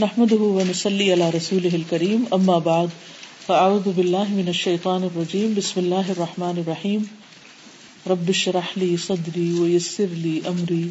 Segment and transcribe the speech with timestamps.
[0.00, 2.92] نحمد ونسلی علی رسول کریم اما بعد
[3.46, 7.02] فاعوذ باللہ من الشیطان الرجیم بسم اللہ الرحمن الرحیم
[8.10, 10.84] رب اشرح لی صدری ویسر لی امری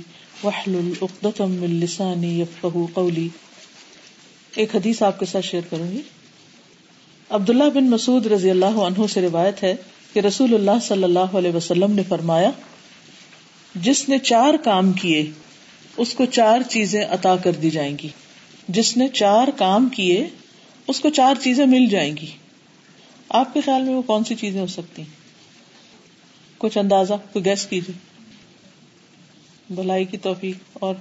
[0.44, 3.28] واحلل عقدۃ من لسانی یفقهوا قولی
[4.54, 6.02] ایک حدیث آپ کے ساتھ شیئر کروں گی.
[7.30, 9.76] عبداللہ بن مسعود رضی اللہ عنہ سے روایت ہے
[10.14, 12.52] کہ رسول اللہ صلی اللہ علیہ وسلم نے فرمایا،
[13.76, 15.26] جس نے چار کام کیے،
[15.98, 18.16] اس کو چار چیزیں عطا کر دی جائیں گی۔
[18.68, 20.28] جس نے چار کام کیے،
[20.88, 22.26] اس کو چار چیزیں مل جائیں گی۔
[23.30, 25.10] آپ کے خیال میں وہ کون سی چیزیں ہو سکتی؟ ہیں
[26.58, 27.98] کچھ اندازہ، کوئی گیس کیجیے۔
[29.70, 30.96] بھلائی کی توفیق۔ اور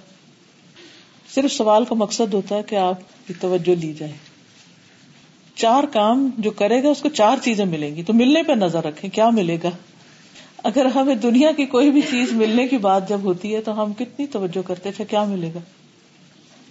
[1.34, 4.12] صرف سوال کا مقصد ہوتا ہے کہ آپ کی توجہ لی جائے۔
[5.54, 8.84] چار کام جو کرے گا، اس کو چار چیزیں ملیں گی۔ تو ملنے پہ نظر
[8.84, 9.70] رکھیں، کیا ملے گا؟
[10.62, 13.92] اگر ہمیں دنیا کی کوئی بھی چیز ملنے کی بات جب ہوتی ہے، تو ہم
[13.92, 15.58] کتنی توجہ کرتے اچھا کیا ملے گا؟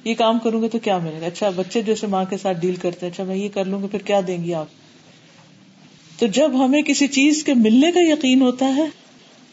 [0.05, 2.75] یہ کام کروں گے تو کیا ملے گا؟ اچھا بچے جیسے ماں کے ساتھ ڈیل
[2.75, 4.65] کرتے ہیں اچھا میں یہ کر لوں گا، پھر کیا دیں گی آپ؟
[6.19, 8.85] تو جب ہمیں کسی چیز کے ملنے کا یقین ہوتا ہے،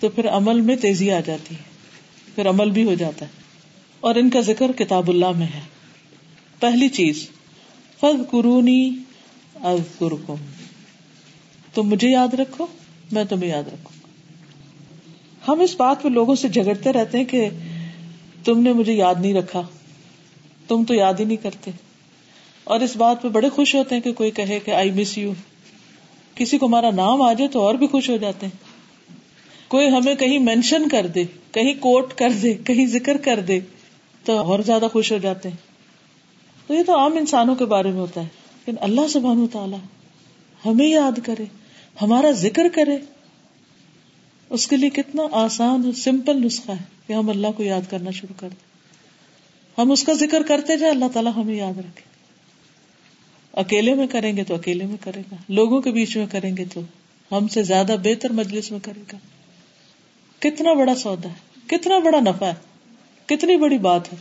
[0.01, 1.63] تو پھر عمل میں تیزی آ جاتی ہے،
[2.35, 3.31] پھر عمل بھی ہو جاتا ہے۔
[4.01, 5.61] اور ان کا ذکر کتاب اللہ میں ہے۔
[6.61, 7.29] پہلی چیز
[8.01, 8.91] فض قرونی
[9.55, 10.03] از
[11.75, 12.67] تم مجھے یاد رکھو،
[13.13, 14.11] میں تمہیں یاد رکھوں۔
[15.49, 17.49] ہم اس بات پہ لوگوں سے جھگڑتے رہتے ہیں کہ
[18.45, 19.63] تم نے مجھے یاد نہیں رکھا۔
[20.73, 21.71] تم تو یاد ہی نہیں کرتے۔
[22.65, 25.33] اور اس بات پہ بڑے خوش ہوتے ہیں کہ کوئی کہے کہ آئی مس یو
[26.35, 28.59] کسی کو ہمارا نام آ جائے تو اور بھی خوش ہو جاتے ہیں۔
[29.69, 33.61] کوئی ہمیں کہیں مینشن کر دے، کہیں کوٹ کر دے، کہیں ذکر کر دے
[34.25, 35.57] تو اور زیادہ خوش ہو جاتے ہیں۔
[36.67, 38.27] تو یہ تو عام انسانوں کے بارے میں ہوتا ہے۔
[38.67, 39.79] لیکن اللہ سبحان تعالیٰ
[40.67, 41.45] ہمیں یاد کرے،
[42.03, 42.99] ہمارا ذکر کرے۔
[44.51, 48.11] اس کے لیے کتنا آسان اور سمپل نسخہ ہے کہ ہم اللہ کو یاد کرنا
[48.11, 48.72] شروع کر دیں۔
[49.79, 52.13] ہم اس کا ذکر کرتے جائیں، اللہ تعالیٰ ہمیں یاد رکھے۔
[53.53, 56.65] اکیلے میں کریں گے تو اکیلے میں کرے گا۔ لوگوں کے بیچ میں کریں گے
[56.75, 56.81] تو
[57.33, 59.19] ہم سے زیادہ بہتر مجلس میں کرے گا۔
[60.39, 61.35] کتنا بڑا سودا ہے،
[61.67, 62.55] کتنا بڑا نفع ہے،
[63.27, 64.19] کتنی بڑی بات ہے۔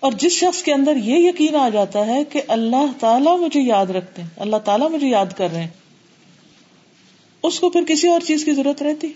[0.00, 3.86] اور جس شخص کے اندر یہ یقین آ جاتا ہے کہ اللہ تعالیٰ مجھے یاد
[3.86, 5.68] رکھتے ہیں، اللہ تعالیٰ مجھے یاد کر رہے ہیں،
[7.42, 9.12] اس کو پھر کسی اور چیز کی ضرورت رہتی؟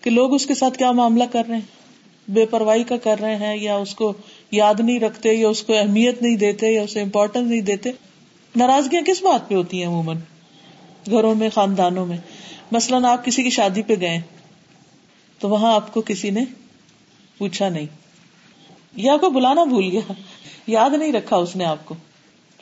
[0.00, 1.80] کہ لوگ اس کے ساتھ کیا معاملہ کر رہے ہیں؟
[2.28, 4.12] بے پرواہی کا کر رہے ہیں یا اس کو
[4.50, 7.90] یاد نہیں رکھتے یا اس کو اہمیت نہیں دیتے یا اسے امپورٹینس نہیں دیتے،
[8.56, 10.16] ناراضگیاں کس بات پہ ہوتی ہیں عموماً؟
[11.10, 12.16] گھروں میں، خاندانوں میں۔
[12.72, 14.20] مثلاً آپ کسی کی شادی پہ گئے،
[15.38, 16.44] تو وہاں آپ کو کسی نے
[17.38, 17.86] پوچھا نہیں۔
[18.96, 20.12] یا کوئی بلانا بھول گیا،
[20.66, 21.94] یاد نہیں رکھا اس نے آپ کو۔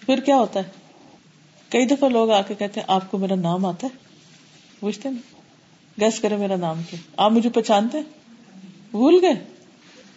[0.07, 0.65] پھر کیا ہوتا ہے؟
[1.69, 3.99] کئی دفعہ لوگ آ کے کہتے ہیں، آپ کو میرا نام آتا ہے؟
[4.81, 5.21] پوچھتے نا
[6.01, 7.99] گیس کرے میرا نام کیا۔ آپ مجھے پہچانتے؟
[8.91, 9.33] بھول گئے؟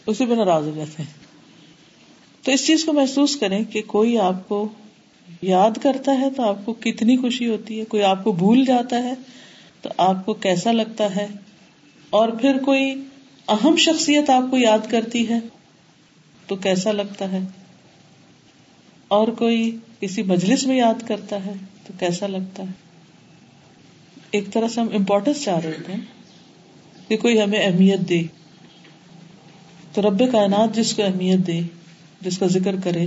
[0.05, 1.20] اسی پہ ناراض ہو جاتے ہیں۔
[2.44, 4.68] تو اس چیز کو محسوس کریں کہ کوئی آپ کو
[5.41, 9.03] یاد کرتا ہے تو آپ کو کتنی خوشی ہوتی ہے، کوئی آپ کو بھول جاتا
[9.03, 9.13] ہے
[9.81, 11.28] تو آپ کو کیسا لگتا ہے؟
[12.09, 12.94] اور پھر کوئی
[13.47, 15.40] اہم شخصیت آپ کو یاد کرتی ہے
[16.47, 17.40] تو کیسا لگتا ہے؟
[19.08, 21.53] اور کوئی کسی مجلس میں یاد کرتا ہے
[21.88, 22.72] تو کیسا لگتا ہے؟
[24.31, 25.94] ایک طرح سے ہم امپورٹینس چاہ رہے تھے
[27.08, 28.22] کہ کوئی ہمیں اہمیت دے،
[29.94, 31.59] تو رب کائنات جس کو اہمیت دے
[32.21, 33.05] جس کا ذکر کرے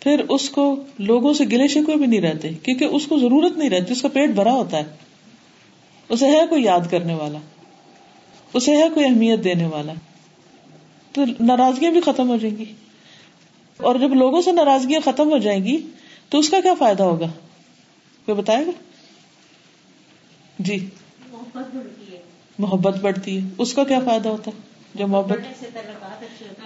[0.00, 3.70] پھر اس کو لوگوں سے گلے شکوے بھی نہیں رہتے کیونکہ اس کو ضرورت نہیں
[3.70, 4.84] رہتی اس کا پیٹ بھرا ہوتا ہے۔
[6.08, 7.38] اسے ہے کوئی یاد کرنے والا
[8.52, 9.92] اسے ہے کوئی اہمیت دینے والا۔
[11.12, 12.64] تو ناراضگیاں بھی ختم ہو جائیں گی۔
[13.76, 15.86] اور جب لوگوں سے ناراضگیاں ختم ہو جائیں گی
[16.28, 17.26] تو اس کا کیا فائدہ ہوگا؟
[18.24, 18.70] کوئی بتائے گا؟
[20.58, 20.86] جی۔
[22.58, 24.63] محبت بڑھتی ہے۔ اس کا کیا فائدہ ہوتا ہے؟
[24.94, 25.64] جو محبت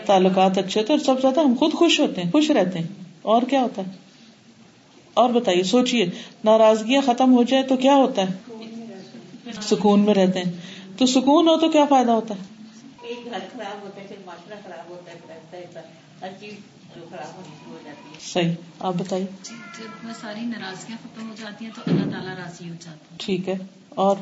[0.07, 2.87] تعلقات اچھے ہوتے سب زیادہ ہم خود خوش ہوتے ہیں خوش رہتے ہیں۔
[3.23, 3.91] اور کیا ہوتا ہے؟
[5.15, 6.07] اور بتائیے سوچیے
[6.45, 8.37] ناراضگیاں ختم ہو جائے تو کیا ہوتا ہے؟
[9.63, 10.53] سکون میں رہتے ہیں۔
[10.99, 12.59] تو سکون ہو تو کیا فائدہ ہوتا ہے؟
[18.21, 22.75] صحیح۔ آپ بتائیے۔ جب ساری ناراضگیاں ختم ہو جاتی ہیں تو اللہ تعالیٰ راضی ہو
[22.75, 23.55] جاتا ہے۔ ٹھیک ہے۔
[23.89, 24.17] اور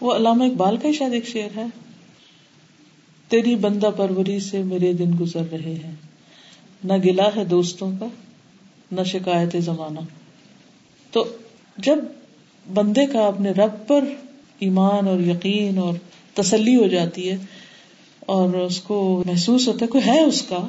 [0.00, 1.64] وہ علامہ اقبال کا شاید ایک شعر ہے۔
[3.32, 5.94] تیری بندہ پروری سے میرے دن گزر رہے ہیں۔
[6.84, 8.06] نہ گلا ہے دوستوں کا،
[8.92, 10.00] نہ شکایت زمانہ۔
[11.10, 11.24] تو
[11.78, 11.98] جب
[12.74, 14.04] بندے کا اپنے رب پر
[14.58, 15.94] ایمان اور یقین اور
[16.34, 17.36] تسلی ہو جاتی ہے
[18.20, 20.66] اور اس کو محسوس ہوتا ہے کوئی ہے اس کا،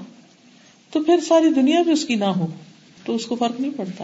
[0.91, 2.47] تو پھر ساری دنیا بھی اس کی نہ ہو،
[3.05, 4.03] تو اس کو فرق نہیں پڑتا۔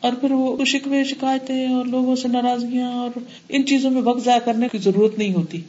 [0.00, 3.10] اور پھر وہ شکوے، شکایتیں اور لوگوں سے ناراضگیاں اور
[3.48, 5.60] ان چیزوں میں وقت ضائع کرنے کی ضرورت نہیں ہوتی۔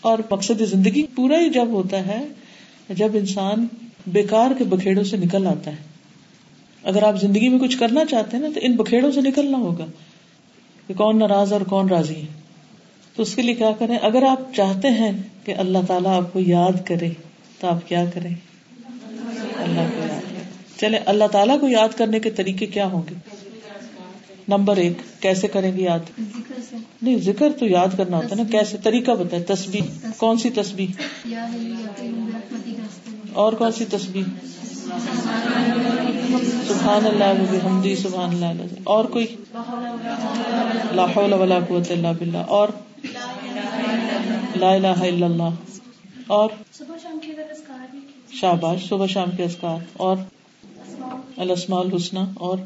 [0.00, 2.26] اور مقصد زندگی پورا ہی جب ہوتا ہے،
[2.88, 3.66] جب انسان
[4.06, 5.76] بیکار کے بکھیڑوں سے نکل آتا ہے۔
[6.82, 9.86] اگر آپ زندگی میں کچھ کرنا چاہتے ہیں نا، تو ان بکھیڑوں سے نکلنا ہوگا
[10.86, 12.26] کہ کون ناراض اور کون راضی ہے۔
[13.16, 15.12] تو اس کے لیے کیا کریں؟ اگر آپ چاہتے ہیں
[15.44, 17.08] کہ اللہ تعالیٰ آپ کو یاد کرے،
[17.60, 18.34] تو آپ کیا کریں؟
[19.56, 20.40] اللہ کو یاد کریں۔
[20.80, 23.14] چلے اللہ تعالیٰ کو یاد کرنے کے طریقے کیا ہوں گے؟
[24.48, 26.20] نمبر ایک کیسے کریں گے یاد؟
[27.02, 30.86] نہیں ذکر تو یاد کرنا ہوتا ہے نا کیسے؟ طریقہ بتائے تسبیح۔ کون سی تسبیح؟
[33.32, 34.22] اور کون سی تسبیح؟
[36.68, 39.36] سبحان اللہ حمدی سبحان اللہ۔ اور کوئی؟
[40.92, 42.68] لا حول ولا قوت الا باللہ۔ اور؟
[44.56, 45.50] لا الہ الا اللہ۔
[46.26, 46.50] اور؟
[48.32, 50.16] شاباش صبح شام کے اذکار۔ اور؟
[51.36, 52.58] الاسماء۔ الحسنى اور؟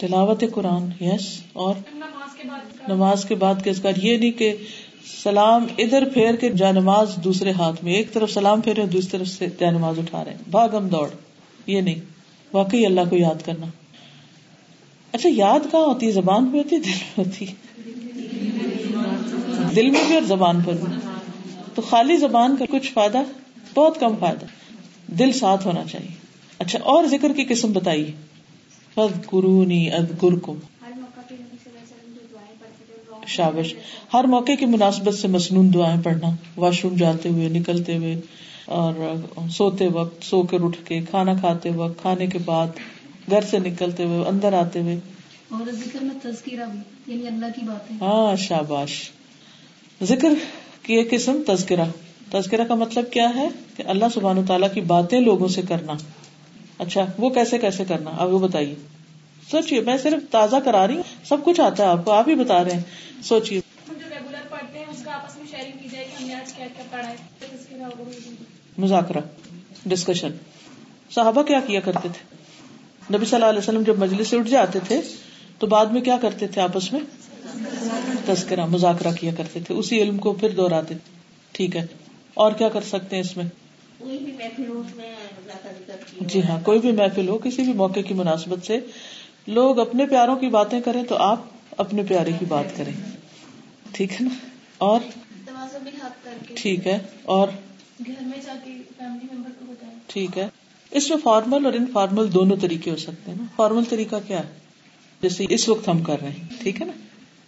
[0.00, 1.74] تلاوت قرآن یس اور
[2.88, 4.56] نماز کے بعد کے اذکار، یہ نہیں کہ
[5.22, 9.28] سلام ادھر پھیر کے جا نماز دوسرے ہاتھ میں، ایک طرف سلام پھیرے دوسری طرف
[9.28, 11.08] سے جا نماز اٹھا رہے ہیں۔ بھاگم دوڑ،
[11.66, 11.94] یہ نہیں۔
[12.52, 13.66] واقعی اللہ کو یاد کرنا۔
[15.12, 17.54] اچھا یاد کہاں ہوتی ہے؟ زبان پہ ہوتی ہے؟ دل میں ہوتی ہے؟
[19.76, 21.08] دل میں بھی اور زبان پر بھی۔
[21.74, 23.18] تو خالی زبان کا کچھ فائدہ؟
[23.74, 24.46] بہت کم فائدہ۔
[25.12, 26.08] دل ساتھ ہونا چاہیے۔
[26.58, 28.12] اچھا اور ذکر کی قسم بتائیے۔
[28.94, 30.58] فد قرونی اد گرکم
[33.26, 33.74] شابش۔
[34.14, 38.20] ہر موقع کی مناسبت سے مصنون دعائیں پڑھنا واش روم جاتے ہوئے نکلتے ہوئے
[38.64, 39.14] اور
[39.50, 42.66] سوتے وقت سو کر اٹھ کے کھانا کھاتے وقت کھانے کے بعد
[43.30, 44.98] گھر سے نکلتے ہوئے اندر آتے ہوئے۔
[45.48, 49.10] اور ذکر میں تذکرہ بھی یعنی اللہ کی باتیں۔ ہاں شاباش۔
[50.02, 50.28] ذکر
[50.82, 51.84] کی ایک قسم تذکرہ۔
[52.30, 55.92] تذکرہ کا مطلب کیا ہے؟ کہ اللہ سبحان و تعالیٰ کی باتیں لوگوں سے کرنا۔
[56.82, 58.74] اچھا وہ کیسے کیسے کرنا؟ اب وہ بتائیے۔
[59.50, 62.34] سوچیے میں صرف تازہ کرا رہی ہوں سب کچھ آتا ہے آپ کو آپ ہی
[62.34, 62.82] بتا رہے ہیں۔
[63.22, 63.60] سوچیے۔
[68.78, 69.20] مذاکرہ
[69.86, 70.30] ڈسکشن
[71.14, 72.36] صحابہ کیا کیا کرتے تھے؟
[73.16, 75.00] نبی صلی اللہ علیہ وسلم جب مجلس سے اٹھ جاتے تھے
[75.58, 77.00] تو بعد میں کیا کرتے تھے آپس میں؟
[78.26, 81.18] تذکرہ مذاکرہ کیا کرتے تھے۔ اسی علم کو پھر دہراتے تھے۔
[81.52, 81.86] ٹھیک ہے۔
[82.34, 83.44] اور کیا کر سکتے ہیں اس میں؟
[84.02, 84.32] کوئی بھی
[84.96, 85.10] میں
[86.20, 88.80] جی ہاں کوئی بھی محفل ہو کسی بھی موقع کی مناسبت سے
[89.46, 91.40] لوگ اپنے پیاروں کی باتیں کریں تو آپ
[91.76, 92.92] اپنے پیارے کی بات کریں۔
[93.92, 94.34] ٹھیک ہے نا؟
[94.78, 95.00] اور؟
[96.54, 97.48] ٹھیک ہے اور؟
[98.06, 100.48] گھر میں جا کے فیملی ممبر کو بتائیں۔ ٹھیک ہے۔
[100.90, 104.58] اس میں فارمل اور انفارمل دونوں طریقے ہو سکتے ہیں نا۔ فارمل طریقہ کیا ہے؟
[105.22, 106.92] جیسے اس وقت ہم کر رہے ہیں۔ ٹھیک ہے نا؟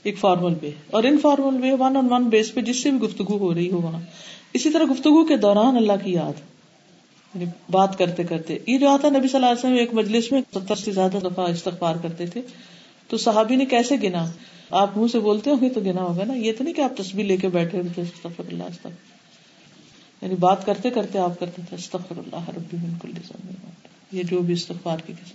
[0.04, 3.38] ایک فارمل وے اور informal way one on one base پہ جس سے بھی گفتگو
[3.38, 4.00] ہو رہی ہو وہاں۔
[4.52, 6.32] اسی طرح گفتگو کے دوران اللہ کی یاد۔
[7.34, 10.42] یعنی بات کرتے کرتے۔ یہ جو آتا نبی صلی اللہ علیہ وسلم ایک مجلس میں
[10.54, 12.42] ستر سے زیادہ دفعہ استغفار کرتے تھے۔
[13.08, 14.30] تو صحابی نے کیسے گنا؟
[14.70, 16.96] آپ منہ سے بولتے ہوں گے تو گنا ہوگا نا۔ یہ تو نہیں کہ آپ
[16.96, 19.14] تصویر لے کے بیٹھے ہوئے استغفر اللہ، استغفر
[20.22, 23.10] یعنی بات کرتے کرتے آپ کرتے تھے، استغفر اللہ ربی من کل
[24.12, 25.34] یہ جو بھی استغفار کی قسم۔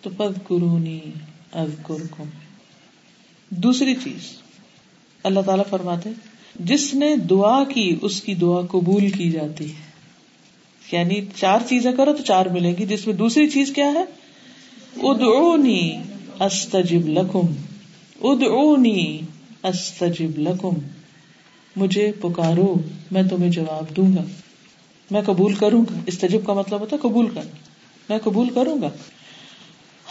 [0.00, 1.00] تو پد قرونی
[1.52, 2.24] اذکرکم۔
[3.50, 4.32] دوسری چیز
[5.22, 6.10] اللہ تعالیٰ فرماتے
[6.60, 9.90] جس نے دعا کی، اس کی دعا قبول کی جاتی ہے۔
[10.92, 14.04] یعنی چار چیزیں کرو تو چار ملیں گی۔ جس میں دوسری چیز کیا ہے؟
[15.02, 15.98] ادعونی
[16.40, 17.46] استجب لکم۔
[18.20, 19.18] ادعونی
[19.62, 20.72] استجب لکم۔
[21.76, 22.74] مجھے پکارو،
[23.10, 24.22] میں تمہیں جواب دوں گا۔
[25.10, 27.56] میں قبول کروں گا۔ استجب کا مطلب ہوتا ہے قبول کرنا۔
[28.08, 28.90] میں قبول کروں گا۔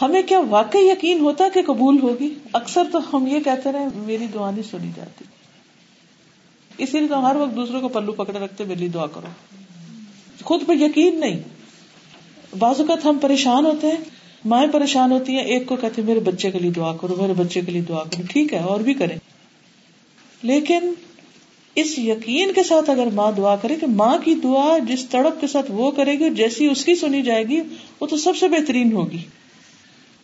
[0.02, 4.26] ہمیں کیا واقعی یقین ہوتا کہ قبول ہوگی؟ اکثر تو ہم یہ کہتے رہے، میری
[4.34, 5.24] دعا نہیں سنی جاتی۔
[6.78, 9.26] اسی لیے تو ہر وقت دوسروں کو پلو پکڑے رکھتے، میری دعا کرو۔
[10.44, 11.40] خود پہ یقین نہیں۔
[12.58, 14.04] بعض اوقات ہم پریشان ہوتے ہیں،
[14.44, 17.60] مائیں پریشان ہوتی ہیں، ایک کو کہتے میرے بچے کے لیے دعا کرو، میرے بچے
[17.60, 19.18] کے لیے دعا کرو۔ ٹھیک ہے، اور بھی کریں۔
[20.42, 20.92] لیکن
[21.74, 25.46] اس یقین کے ساتھ اگر ماں دعا کرے کہ ماں کی دعا جس تڑپ کے
[25.46, 27.60] ساتھ وہ کرے گی جیسی اس کی سنی جائے گی،
[28.00, 29.22] وہ تو سب سے بہترین ہوگی۔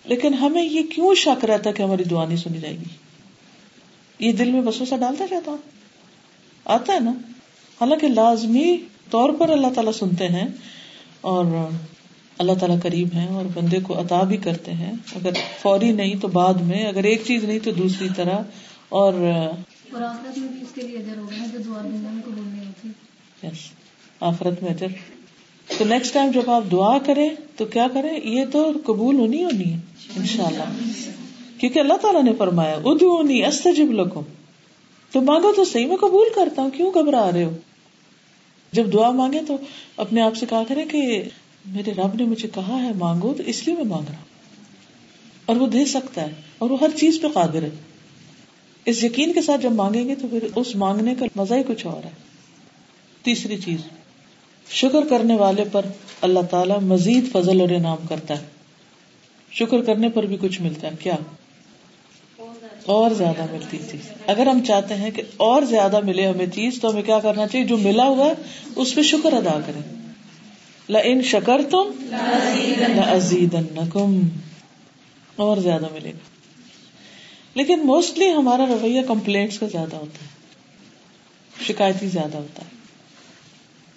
[0.06, 2.84] لیکن ہمیں یہ کیوں شک رہتا کہ ہماری دعا نہیں سنی جائے گی؟
[4.18, 5.56] یہ دل میں بسوں سے ڈالتا جاتا
[6.64, 7.12] آتا ہے نا؟
[7.80, 8.76] حالانکہ لازمی
[9.10, 10.48] طور پر اللہ تعالیٰ سنتے ہیں
[11.20, 11.44] اور
[12.38, 15.30] اللہ تعالیٰ قریب ہیں اور بندے کو عطا بھی کرتے ہیں۔ اگر
[15.62, 18.38] فوری نہیں تو بعد میں اگر ایک چیز نہیں تو دوسری طرح۔
[18.88, 22.88] اور آخرت میں بھی اس کے لیے اجر ہوگا جو دعا میں قبول نہیں ہوتی۔
[23.46, 23.58] یس
[24.20, 25.15] آخرت میں اجر۔
[25.68, 29.72] تو نیکسٹ ٹائم جب آپ دعا کریں، تو کیا کریں؟ یہ تو قبول ہونی ہونی
[29.72, 29.78] ہے
[30.16, 30.62] ان شاء اللہ
[31.58, 34.20] کیونکہ اللہ تعالیٰ نے فرمایا ادونی استجب لکم.
[35.10, 37.56] تو مانگو تو صحیح، میں قبول کرتا ہوں، کیوں گھبرا رہے ہو؟
[38.72, 39.56] جب دعا مانگے تو
[39.96, 41.22] اپنے آپ سے کہا کرے کہ
[41.66, 44.24] میرے رب نے مجھے کہا ہے مانگو، تو اس لیے میں مانگ رہا ہوں۔
[45.46, 47.70] اور وہ دے سکتا ہے، اور وہ ہر چیز پہ قادر ہے۔
[48.84, 51.86] اس یقین کے ساتھ جب مانگیں گے تو پھر اس مانگنے کا مزہ ہی کچھ
[51.86, 52.10] اور ہے۔
[53.22, 53.80] تیسری چیز
[54.70, 55.86] شکر کرنے والے پر
[56.20, 58.46] اللہ تعالیٰ مزید فضل اور انعام کرتا ہے۔
[59.52, 61.16] شکر کرنے پر بھی کچھ ملتا ہے۔ کیا؟
[62.86, 66.90] اور زیادہ ملتی چیز اگر ہم چاہتے ہیں کہ اور زیادہ ملے ہمیں چیز، تو
[66.90, 68.32] ہمیں کیا کرنا چاہیے؟ جو ملا ہوا ہے،
[68.76, 70.12] اس پہ شکر ادا کریں۔
[70.88, 71.90] ل ان شکر تم
[73.06, 73.56] عزیز
[75.36, 76.18] اور زیادہ ملے گا۔
[77.54, 80.28] لیکن موسٹلی ہمارا رویہ کمپلینٹس کا زیادہ ہوتا ہے۔
[81.64, 82.75] شکایتی زیادہ ہوتا ہے۔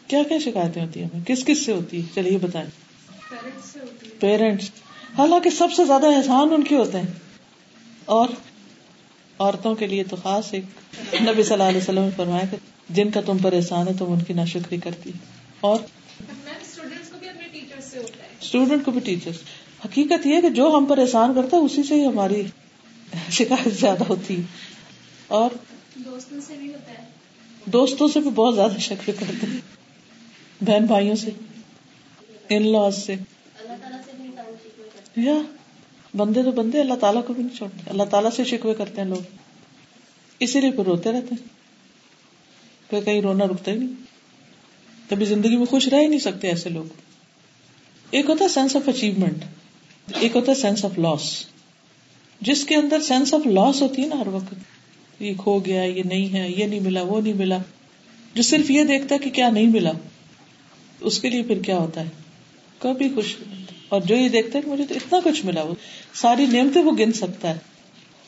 [0.10, 2.70] کیا کیا شکایتیں ہوتی ہیں ہمیں؟ کس کس سے ہوتی ہے چلیے بتائیں۔
[4.20, 4.72] پیرنٹس
[5.18, 7.08] حالانکہ سب سے زیادہ احسان ان کے ہوتے ہیں۔
[8.06, 8.30] اور
[9.40, 10.64] عورتوں کے لیے تو خاص ایک
[11.22, 12.58] نبی صلی اللہ علیہ وسلم نے فرمایا کہ
[12.90, 15.12] جن کا تم پر احسان ہے تم ان کی ناشکری کرتی۔
[15.60, 15.80] اور
[18.42, 19.32] اسٹوڈینٹ کو بھی ٹیچر
[19.86, 22.44] حقیقت یہ کہ جو ہم پر احسان کرتا ہے اسی سے ہی ہماری
[23.32, 24.42] شکایت زیادہ ہوتی۔
[25.28, 25.50] اور
[25.96, 27.08] دوستوں سے بھی ہوتا ہے۔
[27.66, 29.58] دوستوں سے بھی بہت زیادہ شکر کرتے ہیں۔
[30.62, 31.32] بہن بھائیوں سے
[32.50, 33.16] ان لاز سے۔
[35.16, 35.34] یا،
[36.18, 39.08] بندے تو بندے، اللہ تعالیٰ کو بھی نہیں چھوڑتے۔ اللہ تعالیٰ سے شکوے کرتے ہیں
[39.08, 39.36] لوگ۔
[40.40, 41.48] اسی لیے پھر روتے رہتے ہیں۔
[42.90, 43.94] پھر کہیں رونا رکتا ہی نہیں۔
[45.10, 46.86] کبھی زندگی میں خوش رہ ہی نہیں سکتے ایسے لوگ۔
[48.12, 49.44] ایک ہوتا ہے سینس آف اچیومنٹ
[50.16, 51.46] ایک ہوتا ہے سینس آف لاس
[52.42, 54.54] جس کے اندر سینس آف لاس ہوتی ہے نا ہر وقت،
[55.20, 57.58] یہ کھو گیا، یہ نہیں ہے، یہ نہیں ملا، وہ نہیں ملا۔
[58.34, 59.92] جو صرف یہ دیکھتا ہے کہ کیا نہیں ملا۔
[61.02, 62.10] اس کے لیے پھر کیا ہوتا ہے؟
[62.80, 63.36] کبھی خوش
[63.90, 65.74] اور جو یہ دیکھتا ہے کہ مجھے تو اتنا کچھ ملا، وہ
[66.14, 67.58] ساری نعمتیں وہ گن سکتا ہے۔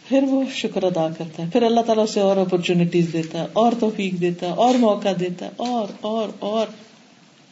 [0.09, 3.71] پھر وہ شکر ادا کرتا ہے۔ پھر اللہ تعالیٰ سے اور اپرچونیٹیز دیتا ہے، اور
[3.79, 6.67] توفیق دیتا ہے، اور موقع دیتا ہے، اور اور اور۔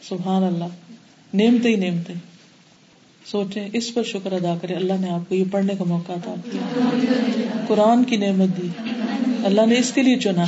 [0.10, 0.66] سبحان اللہ۔
[1.34, 2.14] نعمتے ہی نعمتے
[3.26, 6.36] سوچیں، اس پر شکر ادا کرے اللہ نے آپ کو یہ پڑھنے کا موقع تھا
[7.68, 8.68] قرآن کی نعمت دی۔
[9.44, 10.46] اللہ نے اس کے لیے چنا۔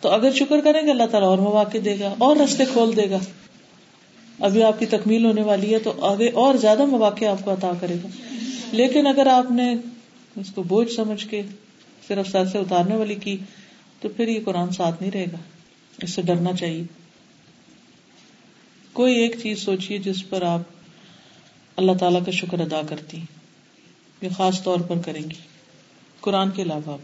[0.00, 3.10] تو اگر شکر کریں گے اللہ تعالیٰ اور مواقع دے گا اور رستے کھول دے
[3.10, 3.18] گا۔
[4.40, 7.72] ابھی آپ کی تکمیل ہونے والی ہے تو آگے اور زیادہ مواقع آپ کو عطا
[7.80, 8.08] کرے گا۔
[8.72, 9.74] لیکن اگر آپ نے
[10.36, 11.42] اس کو بوجھ سمجھ کے
[12.08, 13.36] صرف سر سے اتارنے والی کی
[14.00, 15.36] تو پھر یہ قرآن ساتھ نہیں رہے گا۔
[16.02, 16.84] اس سے ڈرنا چاہیے۔
[18.92, 20.60] کوئی ایک چیز سوچیے جس پر آپ
[21.76, 23.20] اللہ تعالی کا شکر ادا کرتی
[24.22, 25.34] یہ خاص طور پر کریں گی۔
[26.20, 26.96] قرآن کے علاوہ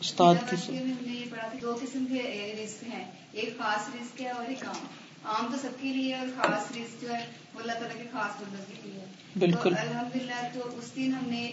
[0.00, 1.24] استاد کی
[1.62, 4.86] دو قسم کے رسک ہیں ایک خاص رسک ہے اور ایک عام۔
[5.24, 8.42] عام تو سب کے لیے اور خاص رسک جو ہے وہ اللہ تعالیٰ کے خاص
[8.42, 9.04] بندوں کے لیے
[9.38, 11.50] بالکل۔ الحمد للہ تو اس دن ہم نے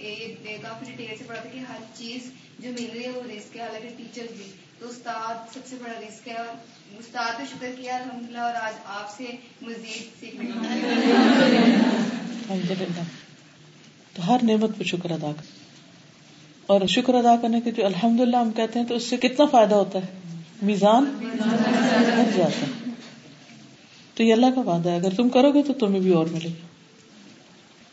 [0.62, 3.62] کافی ڈیٹیل سے پڑھا تھا کہ ہر چیز جو مل رہی ہے وہ رسک ہے۔
[3.62, 6.56] حالانکہ ٹیچر بھی۔ تو استاد سب سے بڑا رسک ہے۔ اور
[7.00, 9.24] استاد پہ شکر کیا الحمد للہ اور آج آپ سے
[9.62, 10.52] مزید سیکھنے
[14.14, 15.62] تو ہر نعمت پہ شکر ادا کر۔
[16.65, 19.46] اور شکر ادا کرنے کے جو الحمد للہ ہم کہتے ہیں تو اس سے کتنا
[19.46, 20.05] فائدہ ہوتا ہے؟
[20.62, 22.91] میزان بڑھ جاتا ہے۔
[24.13, 26.50] تو یہ اللہ کا وعدہ ہے۔ اگر تم کرو گے تو تمہیں بھی اور ملے
[26.50, 26.67] گا۔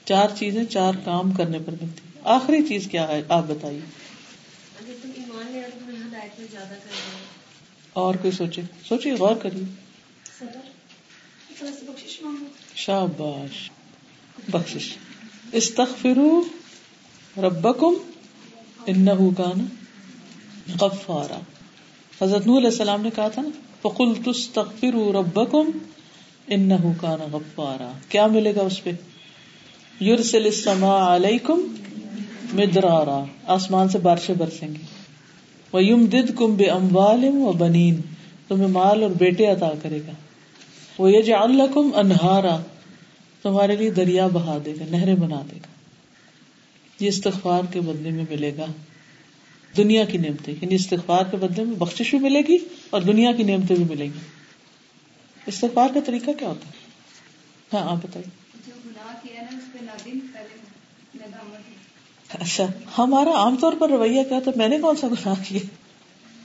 [0.04, 3.80] چار چیزیں چار کام کرنے پر ملتی۔ آخری چیز کیا ہے؟ آپ بتائیے۔
[7.92, 9.64] اور کوئی سوچے؟ سوچیے غور کریے۔
[12.74, 13.70] شاباش۔
[14.48, 14.96] بخش
[15.52, 16.42] استغفروا
[17.40, 18.09] ربکم
[18.86, 19.66] انہو کان
[20.80, 21.40] غفارا۔
[22.24, 23.48] حضرت نور علیہ السلام نے کہا تھا نا،
[23.82, 25.70] فقلت استغفروا ربکم
[26.48, 28.90] انہو کان غفارا۔ کیا ملے گا اس پہ؟
[30.00, 31.60] یورسل السماء علیکم
[32.52, 35.00] مدرارا۔ آسمان سے بارشیں برسیں گے
[35.72, 38.00] وَيُمْدِدْكُمْ بِأَمْوَالٍ وَبَنِينَ۔
[38.48, 40.12] تمہیں مال اور بیٹے عطا کرے گا۔
[41.02, 42.62] وَيَجْعَلْ لَكُمْ أَنْهَارًا۔
[43.42, 45.79] تمہارے لیے دریا بہا دے گا، نہریں بنا دے گا۔
[47.00, 48.66] یہ استغفار کے بدلے میں ملے گا۔
[49.76, 52.58] دنیا کی نعمتیں یعنی استغفار کے بدلے میں بخشش بھی ملے گی
[52.90, 54.18] اور دنیا کی نعمتیں بھی ملیں گی۔
[55.46, 56.90] استغفار کا طریقہ کیا ہوتا ہے؟
[57.76, 58.40] ہاں آپ بتائیے۔
[62.28, 62.66] اچھا
[62.98, 65.60] ہمارا عام طور پر رویہ کیا تھا میں نے کون سا گناہ کیا؟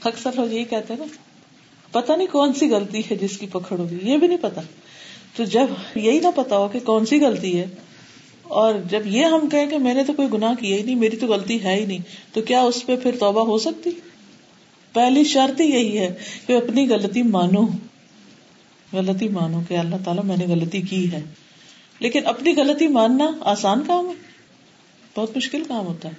[0.04, 1.06] اکثر لوگ یہی کہتے ہیں نا
[1.92, 4.62] پتا نہیں کون سی غلطی ہے جس کی پکڑ ہوگی یہ بھی نہیں پتا
[5.36, 7.66] تو جب یہی نہ پتا ہو کہ کون سی غلطی ہے
[8.48, 11.18] اور جب یہ ہم کہیں کہ میں نے تو کوئی گناہ کیا ہی نہیں، میری
[11.18, 11.98] تو غلطی ہے ہی نہیں،
[12.34, 13.90] تو کیا اس پہ پھر توبہ ہو سکتی؟
[14.94, 16.16] پہلی شرط ہی یہی ہے
[16.48, 17.68] کہ اپنی غلطی مانو۔
[18.94, 21.22] غلطی مانو کہ اللہ تعالیٰ میں نے غلطی کی ہے۔
[22.00, 24.14] لیکن اپنی غلطی ماننا آسان کام ہے،
[25.16, 26.14] بہت مشکل کام ہوتا ہے۔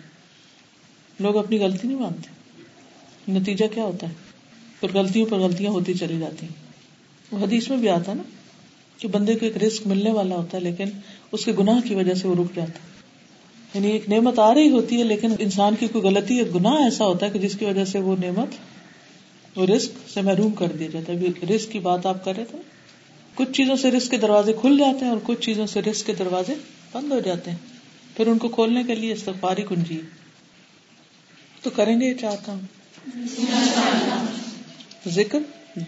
[1.21, 2.30] لوگ اپنی غلطی نہیں مانتے۔
[3.33, 4.14] نتیجہ کیا ہوتا ہے؟
[4.80, 6.66] پھر غلطیوں پر غلطیاں ہوتی چلی جاتی ہیں۔
[7.30, 8.23] وہ حدیث میں بھی آتا ہے نا
[8.99, 10.88] کہ بندے کو ایک رسک ملنے والا ہوتا ہے لیکن
[11.33, 12.97] اس کے گناہ کی وجہ سے وہ رک جاتا ہے۔
[13.75, 17.07] یعنی ایک نعمت آ رہی ہوتی ہے لیکن انسان کی کوئی غلطی ایک گناہ ایسا
[17.07, 18.49] ہوتا ہے کہ جس کی وجہ سے وہ نعمت
[19.59, 22.59] وہ رسک سے محروم کر دیا جاتا ہے۔ رسک کی بات آپ کر رہے تھے۔
[23.35, 26.15] کچھ چیزوں سے رسک کے دروازے کھل جاتے ہیں اور کچھ چیزوں سے رسک کے
[26.15, 26.55] دروازے
[26.93, 27.59] بند ہو جاتے ہیں۔
[28.17, 30.00] پھر ان کو کھولنے کے لیے استغفاری کنجی۔
[31.62, 32.59] تو کریں گے یہ چار کام۔
[35.09, 35.38] ذکر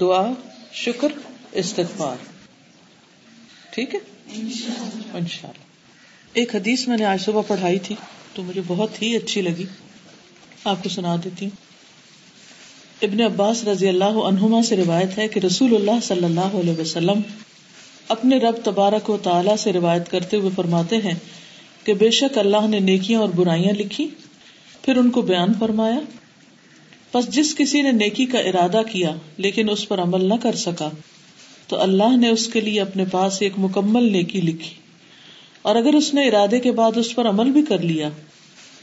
[0.00, 0.32] دعا
[0.72, 1.08] شکر
[1.52, 2.37] استغفار۔
[3.70, 4.00] ٹھیک ہے؟
[4.34, 5.52] ان شاء اللہ
[6.32, 7.94] ایک حدیث میں نے آج صبح پڑھائی تھی،
[8.34, 9.64] تو مجھے بہت ہی اچھی لگی۔
[10.64, 11.56] آپ کو سنا دیتی ہوں۔
[13.02, 17.20] ابن عباس رضی اللہ عنہما سے روایت ہے کہ رسول اللہ صلی اللہ علیہ وسلم
[18.08, 21.14] اپنے رب تبارک و تعالی سے روایت کرتے ہوئے فرماتے ہیں
[21.84, 24.08] کہ بے شک اللہ نے نیکیاں اور برائیاں لکھی،
[24.82, 26.00] پھر ان کو بیان فرمایا۔
[27.14, 30.90] بس جس کسی نے نیکی کا ارادہ کیا، لیکن اس پر عمل نہ کر سکا
[31.68, 34.70] تو اللہ نے اس کے لیے اپنے پاس ایک مکمل نیکی لکھی۔
[35.62, 38.08] اور اگر اس نے ارادے کے بعد اس پر عمل بھی کر لیا،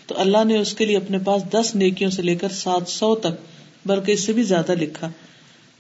[0.08, 3.16] تو اللہ نے اس کے لیے اپنے پاس دس نیکیوں سے لے کر سات سو
[3.16, 3.46] تک،
[3.86, 5.10] بلکہ اس سے بھی زیادہ لکھا۔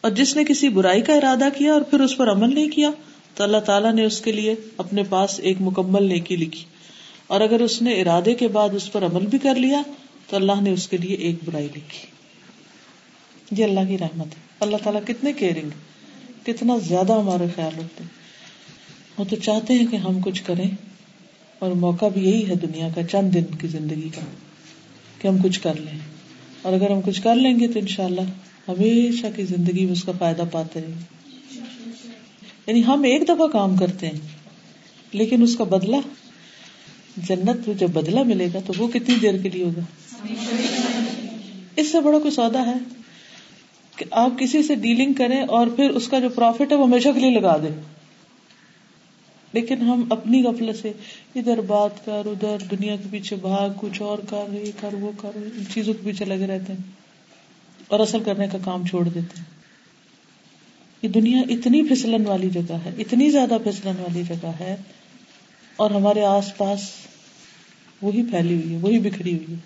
[0.01, 2.89] اور جس نے کسی برائی کا ارادہ کیا اور پھر اس پر عمل نہیں کیا،
[3.35, 6.63] تو اللہ تعالیٰ نے اس کے لیے اپنے پاس ایک مکمل نیکی لکھی۔
[7.27, 9.81] اور اگر اس نے ارادے کے بعد اس پر عمل بھی کر لیا،
[10.27, 12.07] تو اللہ نے اس کے لیے ایک برائی لکھی۔
[13.51, 15.69] یہ اللہ کی رحمت ہے۔ اللہ تعالیٰ کتنے کیئرنگ۔
[16.46, 18.04] کتنا زیادہ ہمارا خیال رکھتے
[19.18, 20.70] وہ تو چاہتے ہیں کہ ہم کچھ کریں،
[21.60, 24.22] اور موقع بھی یہی ہے دنیا کا، چند دن کی زندگی کا،
[25.22, 26.00] کہ ہم کچھ کر لیں۔
[26.62, 28.22] اور اگر ہم کچھ کر لیں گے تو انشاءاللہ
[28.68, 31.60] ہمیشہ کی زندگی میں اس کا فائدہ پاتے رہیں گے۔
[32.68, 34.20] یعنی ہم ایک دفعہ کام کرتے ہیں،
[35.12, 35.96] لیکن اس کا بدلہ،
[37.18, 39.82] جنت میں جب بدلہ ملے گا تو وہ کتنی دیر کے لیے ہوگا؟
[41.75, 42.74] اس سے بڑا کوئی سودا ہے؟
[43.96, 47.10] کہ آپ کسی سے ڈیلنگ کریں اور پھر اس کا جو پروفٹ ہے وہ ہمیشہ
[47.14, 47.82] کے لیے لگا دیں۔
[49.54, 50.92] لیکن ہم اپنی غفلت سے
[51.36, 55.32] ادھر بات کر، ادھر دنیا کے پیچھے بھاگ، کچھ اور کر، یہ کر، وہ کر،
[55.36, 56.92] ان چیزوں کے پیچھے لگے رہتے ہیں
[57.88, 59.46] اور اصل کرنے کا کام چھوڑ دیتے ہیں۔
[61.02, 64.75] یہ دنیا اتنی پھسلن والی جگہ ہے، اتنی زیادہ پھسلن والی جگہ ہے
[65.75, 66.79] اور ہمارے آس پاس
[68.01, 69.60] وہی پھیلی ہوئی ہے، وہی بکھری ہوئی ہے۔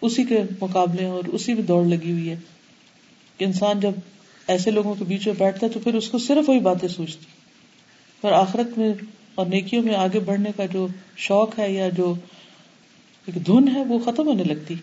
[0.00, 2.36] اسی کے مقابلے اور اسی میں دوڑ لگی ہوئی ہے۔
[3.38, 3.92] کہ انسان جب
[4.46, 7.24] ایسے لوگوں کے بیچ میں بیٹھتا ہے تو پھر اس کو صرف وہی باتیں سوچتی
[8.20, 8.92] پر آخرت میں
[9.34, 12.14] اور نیکیوں میں آگے بڑھنے کا جو شوق ہے یا جو
[13.26, 14.74] ایک دھن ہے وہ ختم ہونے لگتی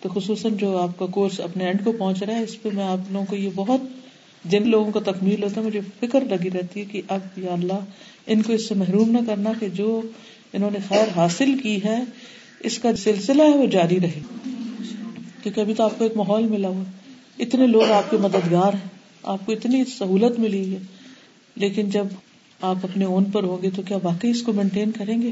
[0.00, 2.84] تو خصوصاً جو آپ کا کورس اپنے اینڈ کو پہنچ رہا ہے، اس پہ میں
[2.84, 3.80] آپ لوگوں کو یہ بہت
[4.44, 7.84] جن لوگوں کو تکمیل ہوتا ہے، مجھے فکر لگی رہتی ہے کہ اب یا اللہ
[8.26, 10.02] ان کو اس سے محروم نہ کرنا کہ جو
[10.52, 12.04] انہوں نے خیر حاصل کی ہے،
[12.60, 14.20] اس کا سلسلہ ہے وہ جاری رہے۔
[15.42, 16.82] کیونکہ ابھی تو آپ کو ایک ماحول ملا ہوا۔
[17.38, 18.88] اتنے لوگ آپ کے مددگار ہیں۔
[19.22, 20.78] آپ کو اتنی سہولت ملی ہے۔
[21.56, 22.06] لیکن جب
[22.60, 25.30] آپ اپنے اون پر ہوگے تو کیا واقعی اس کو مینٹین کریں گے؟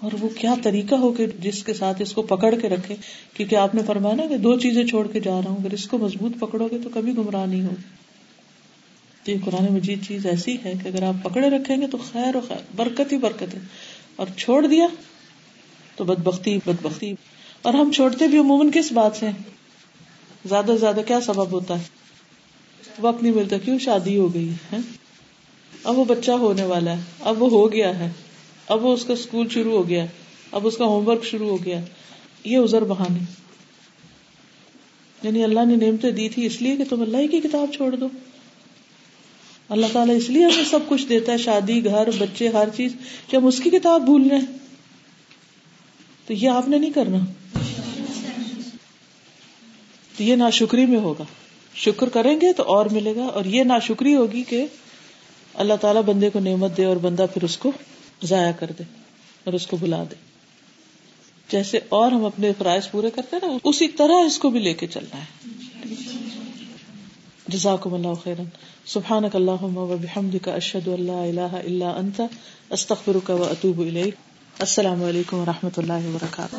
[0.00, 2.96] اور وہ کیا طریقہ ہو کہ جس کے ساتھ اس کو پکڑ کے رکھے؟
[3.34, 5.88] کیونکہ آپ نے فرمایا نا کہ دو چیزیں چھوڑ کے جا رہا ہوں۔ اگر اس
[5.88, 7.82] کو مضبوط پکڑو گے تو کبھی گمراہ نہیں ہوگی
[9.24, 12.36] تو یہ قرآن مجید چیز ایسی ہے کہ اگر آپ پکڑے رکھیں گے تو خیر
[12.36, 13.58] و خیر، برکت ہی برکت ہے۔
[14.16, 14.86] اور چھوڑ دیا
[15.96, 17.14] تو بد بختی بد بختی
[17.62, 19.26] اور ہم چھوڑتے بھی عموماً کس بات سے
[20.44, 21.84] زیادہ سے زیادہ کیا سبب ہوتا ہے؟
[22.98, 24.76] وقت نہیں ملتا کیوں شادی ہو گئی ہے؟
[25.84, 28.10] اب وہ بچہ ہونے والا ہے، اب وہ ہو گیا ہے،
[28.68, 30.06] اب وہ اس کا اسکول شروع ہو گیا
[30.52, 31.80] اب اس کا ہوم ورک شروع ہو گیا
[32.44, 33.18] یہ ازر بہانی
[35.22, 38.08] یعنی اللہ نے نعمتیں دی تھی اس لیے کہ تم اللہ کی کتاب چھوڑ دو۔
[39.68, 42.92] اللہ تعالیٰ اس لیے ہمیں سب کچھ دیتا ہے، شادی، گھر، بچے، ہر چیز۔
[43.28, 44.38] کہ ہم اس کی کتاب بھول رہے
[46.26, 47.18] تو یہ آپ نے نہیں کرنا۔
[50.20, 51.24] تو یہ ناشکری میں ہوگا۔
[51.74, 54.66] شکر کریں گے تو اور ملے گا اور یہ ناشکری ہوگی کہ
[55.54, 57.72] اللہ تعالیٰ بندے کو نعمت دے اور بندہ پھر اس کو
[58.22, 58.82] ضائع کر دے
[59.44, 60.14] اور اس کو بلا دے۔
[61.48, 64.86] جیسے اور ہم اپنے فرائض پورے کرتے نا، اسی طرح اس کو بھی لے کے
[64.86, 65.48] چلنا ہے۔
[67.48, 68.44] جزاکم اللہ خیرن
[68.86, 72.20] سبحانک اللہم و بحمدک، اشہد اللہ الہ الا انت،
[72.70, 74.14] استغفرک و اتوب الیک۔
[74.58, 76.56] السلام علیکم و رحمۃ اللہ وبرکاتہ